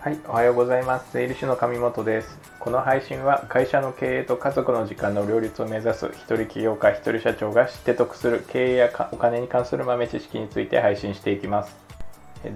[0.00, 1.12] はい、おはようございます。
[1.12, 2.38] 税理士の上本です。
[2.58, 11.76] この配信は会社の経営と家族の時間の両立を目指す一人起業家一人社長が知って得する経営やお金に関する豆知識について配信していきます。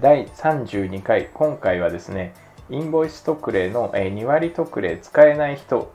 [0.01, 2.33] 第32回、今回はですね、
[2.71, 5.93] インボイス特例の2割特例使えない人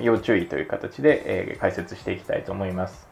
[0.00, 3.07] 要注意という形で解説していきたいと思います。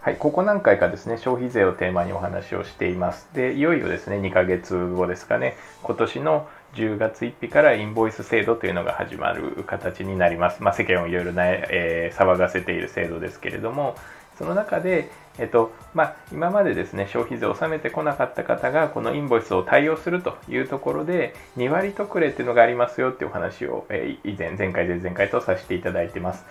[0.00, 3.28] はい、ここ何回かですね、消費税をテーマにお話をしています。
[3.34, 10.62] で、いよいよですね、2ヶ月後ですかね、今年の10月1日からインボイス制度というのが始まる形になります。
[10.62, 13.96] まあ、世間をいろいろな、えー、騒がせている制度ですけれども、
[14.38, 26.44] その中で、えっとまあ、今までですね消費税を納めてこなかった方がこのインボイスを対応するというところで2割特例というのがありますよっていうお話を、えー、以前前回前々回とさせていただいてます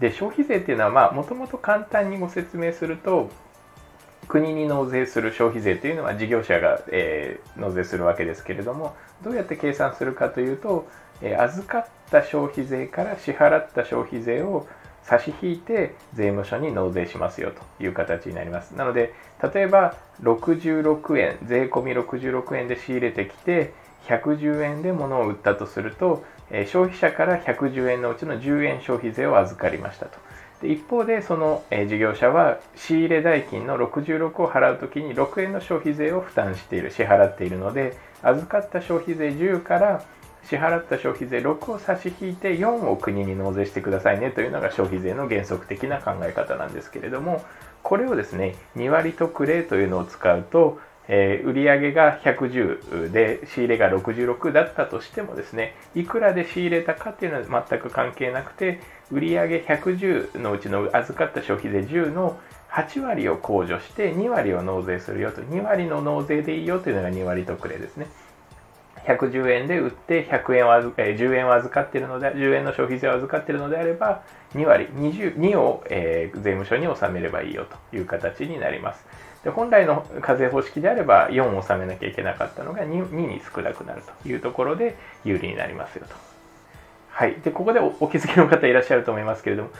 [0.00, 3.30] で消費税っていうのはもともと簡単にご説明すると
[4.28, 10.88] 国に納税する消費税というのは事業者が、えー、納税するわけですけれどもどうやって計算するかというと、
[11.20, 14.66] えー、預かった消費税から支払った消費税を
[15.04, 18.74] 差し引いて税務署に納税しますよという形になります。
[18.74, 19.14] なので、
[19.54, 23.74] 例えば66円、税込み66円で仕入れてきて、
[24.08, 26.24] 110円で物を売ったとすると、
[26.66, 30.18] 消費者から110円のうちの10円消費税を預かりましたと。
[30.62, 40.02] で一方で、その事業者は仕入れ代金の66を払うときに6円の消費税を負担している、支払っているので、預かった消費税10から
[40.48, 47.42] 支払った消費税6を差し引いて4を国に納税してくださいねというのが消費税の原則的な考え方なんですけれども
[47.82, 58.80] これをですね2割特例というのを使うと、えー、売上が110で仕入れが66だったとしてもですねいくらで仕入れたかっていうのは全く関係なくて
[59.10, 62.38] 売上110のうちの預かった消費税10の
[62.70, 68.08] 8割を控除して2割を納税するよと2割の納税でいいよというのが2割特例ですね。
[69.06, 74.22] 110円で売って100円を預、えー、10円を預かっているので10円の消費税を預かっているのであれば
[74.54, 79.04] 2割2を、えー、税務署に納めればいいよという形になります
[79.44, 86.14] で本来の課税方式であれば4を納めなきゃいけなかったのが 2, 2に少なくなるというところで有利になりますよと。
[87.10, 89.70] はい、でここでお気づきの方いらっしゃると思いますけれども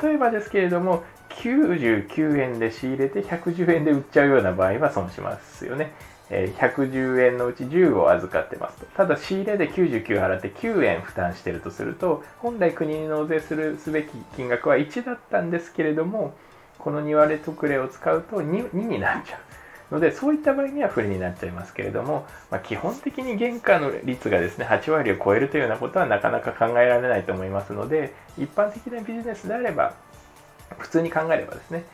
[0.00, 5.92] 例えばですけれども99円で仕入れて110円で売っちゃうような場合は損しますよね。
[6.30, 8.86] 110円のうち10を預かってますと。
[8.86, 16.34] ただ仕入れで99払って9円負担してるとすると、本来国に納税するすべき金額は1だったんですけれども、
[16.84, 19.40] この2割特例を使うと 2, 2になっちゃう。
[19.94, 29.94] ので、そういった場合には不利になっちゃいますけれども、まあ、基本的に原価の率がですね、8割を超えるというようなことはなかなか考えられないと思いますので、一般的なビジネスであれば、
[30.78, 31.84] 普通に考えればですね、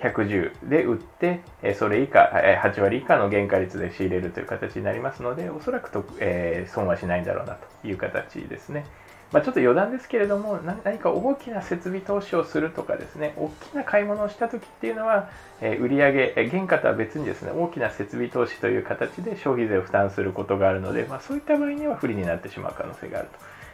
[0.00, 1.40] 110で売って
[1.74, 2.30] それ以下
[2.62, 8.84] 8割以下の原価率で仕入れるという形になりますのでおそらくと、えー、損はしないんだろうなという形ですね。
[9.32, 15.28] まあ、ちょっと余談ですけれども何か大きな設備投資をするとかですね大きな買い物をした時っていうのは、
[15.60, 23.28] えー、売上原価とは別にですね大きな設備投資という形で消費税を負担することがあるので、まあ、そういった場合には不利になってしまう可能性がある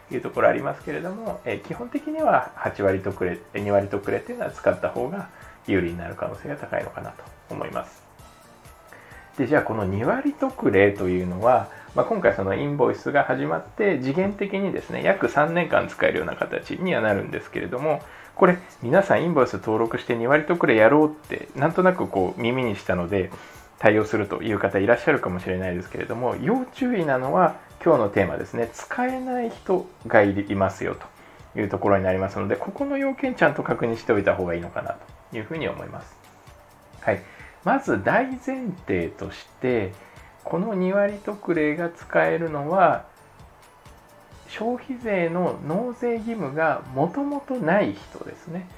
[0.09, 5.29] というところありますけれども、えー、基本的には8割特例2割特例っていうのは使った方が
[5.67, 8.02] 有利になる可能性が高いのかなと思います。
[9.39, 18.03] でじゃあこの2割特例というのは、まあ、今回そのインボイスが始まって次元的にですね約3年間使えるような形にはなるんですけれども
[18.35, 23.31] これ皆さんインボイス登録して2割特例やろうってなんとなくこう耳にしたので
[23.79, 30.97] 対応するという方いらっしゃるかもしれないですけれども要注意なのは今日のテーマですね使えない人がいますよ
[31.53, 34.97] というところになりますのでここの要件ちゃんと確認しておいた方がいいのかな
[35.31, 36.17] というふうに思います。
[37.01, 37.23] はい、
[37.65, 39.93] まず大前提として
[40.45, 43.07] この2割特例が使えるのは
[44.49, 48.69] 消費税の納税義務がもともとない人ですね。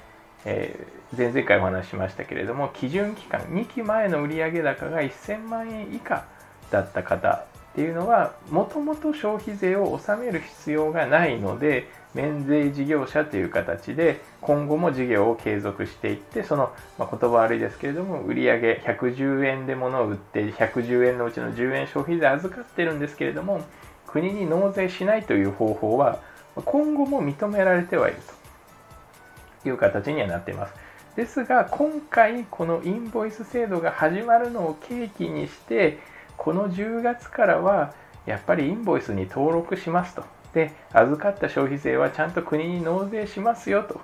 [0.45, 6.25] えー、前々回お話ししましたけれども基準期間2期前の売上高が1000万円以下
[6.69, 23.61] だった方っていうのはもともと消費税を納める必要がないので免税事業者という形で今後も事業を継続していってその、まあ、言葉悪いですけれども売上110円で物を売って110円のうちの10円消費税預かってるんですけれども
[24.07, 26.19] 国に納税しないという方法は
[26.55, 28.17] 今後も認められてはいる
[29.63, 30.73] という形にはなっています。
[31.17, 35.97] ですが今回このインボイス制度が始まるのを契機にして
[36.37, 37.93] この10月からは
[38.25, 40.23] やっぱりインボイスに登録しますと
[40.53, 44.01] で預かった消費税はちゃんと国に納税しますよと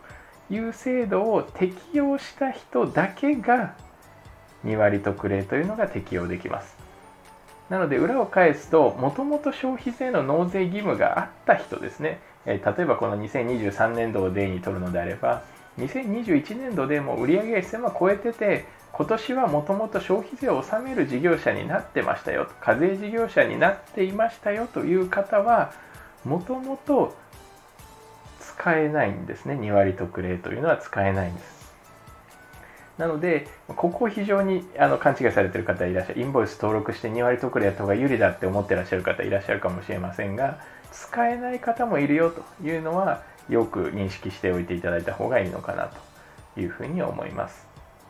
[0.54, 3.76] いう制度を適用した人だけが
[4.66, 6.76] 2割特例というのが適用できます。
[7.70, 15.44] なので裏を返すともともと消費税の納税義務があった人ですね、え例えばこの2023年度を例にとるのであれば
[15.80, 18.66] 2021年度でも売上が1000万超えてて
[19.02, 25.74] 今年はもともと消費税を納める事業者になってましたよ課税事業者になっていましたよという方は
[26.24, 27.16] もともと
[28.40, 31.74] 使えないんですね2割特例というのは使えないんです
[33.00, 40.60] なので、ここ非常にあの勘違いされている方いらっしゃる、インボイス登録して2割特例やった方が有利だって思ってらっしゃる方いらっしゃるかもしれませんが、
[40.92, 45.92] 使えない方もいるよというのは、よく認識しておいていただいた方がいいのかな
[46.54, 47.66] というふうに思います。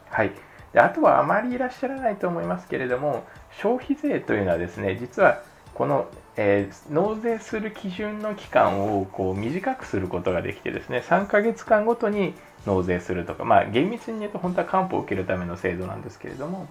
[0.10, 0.32] はい。
[0.74, 3.26] であとはあまりいらっしゃらないと思いますけれども、
[3.62, 5.42] 消費税というのはですね、実は
[5.74, 6.08] この、
[6.38, 12.34] えー、納税する基準の期間をこう短くすることができてですね、3ヶ月間ごとに
[12.66, 16.68] 納税するとか、まあ、厳密に言うと本当は還付を受けるための制度なんですけれども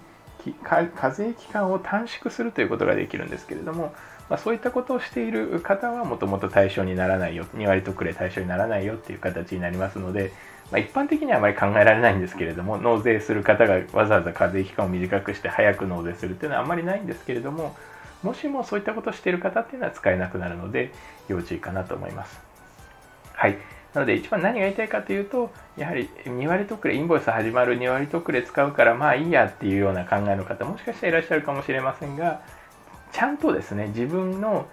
[0.63, 3.93] 課税期間を短縮するということができるんですけれども、
[4.29, 10.31] まあ、そういったことをしている方はもともと対象にならないよ2割特例対象にならないよっていう形になりますので、
[10.71, 17.75] まあ、一般的にはあまり考えられないんですけれども納税する方がわざわざ課税期間を短くして早く納税するっていうのはあまりないんですけれども
[18.23, 20.93] もしもそういったことをしている方っていうのは使えなくなるので
[21.27, 22.39] 要注意かなと思います。
[23.33, 23.57] はい
[23.93, 32.41] なので一番何が言いたいかというと、やはり2割特例、インボイス始まる2割特例使うからまあいいやっていうような考えの方もしかしたらいらっしゃるかもしれませんが、
[33.11, 34.67] ちゃんとですね、自分の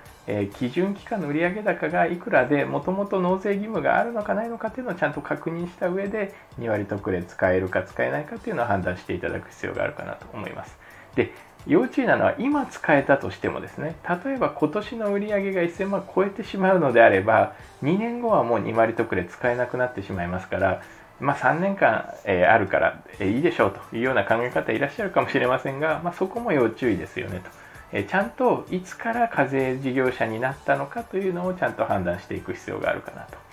[0.59, 10.79] 基準期間の売上高がいくらでもともと納税義務があるのかないのかっていうのをちゃんと確認した上で2割特例使えるか使えないかっていうのを判断していただく必要があるかなと思います。
[11.17, 11.33] で
[11.69, 13.95] 要注意なのは今使えたとしてもですね
[14.25, 20.83] 例えば今年の売り上げが1000万超えてしまうのであれば2年後はもう2割特例使えなくなってしまいますから
[21.21, 27.51] まあ、3年間、えー、あるから、えー、いいでしょうというような考え方いらっしゃるかもしれませんが、まあ、そこも要注意ですよねと、
[27.91, 33.49] えー、ちゃんといつから課税事業者になったのかというのをちゃんと判断していく必要があるかなと。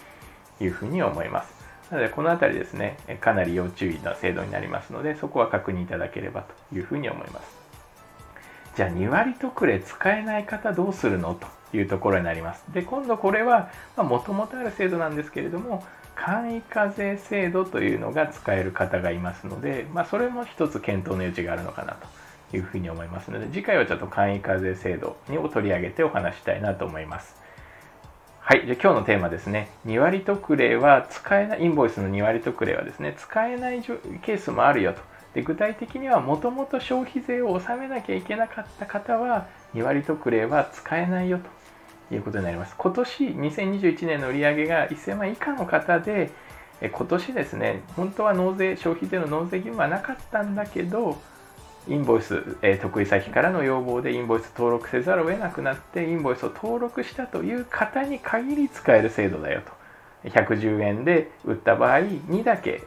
[0.61, 1.53] いうふうに思います。
[1.91, 7.64] なのでこの辺りですねかなり要注意な制度になりますのでそこは確認いただければというふうに思います。
[8.75, 12.63] じゃあ2割特例使えない方どうするのというところになります。
[12.73, 15.83] で、今度これはもともとある制度なんですけれども、
[16.15, 21.97] 簡易課税制度というのが使える方がいますので、まあ、それも一つ検討の余地があるのかな
[22.51, 27.35] というふうに思いますので、次回はちょっと簡易課税制度を取り上げてお話したいなと思います。
[28.39, 28.65] はい。
[28.65, 29.69] じゃ今日のテーマですね。
[29.87, 35.01] 2割特例は使えない、インボイスの2割特例はですね、使えないケースもあるよと。
[35.35, 41.39] で具体的にはもともと消費税を納めなきゃいけなかった方は2割特例は使えないよ
[42.09, 42.73] ということになります。
[42.77, 46.31] 今年2021年の売り上げが1000万以下の方で
[46.81, 51.17] 今年ですね、本当は納税、消費税の納税義務はなかったんだけど、
[51.87, 60.29] インボイス、え得意先からの要望でインボイス登録せざるを得なくなって、インボイスを登録したという方に限り使える制度だよと。
[60.29, 62.83] 110円で売った場合にだけ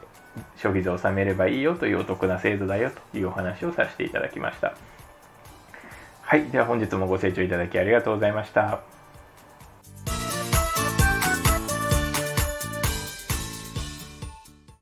[0.56, 4.75] 消費税を納めればいいよというお得な制度だよというお話をさせていただきました。
[6.23, 6.44] はい。
[6.50, 8.98] では本日もご清聴いただきありがとうございました。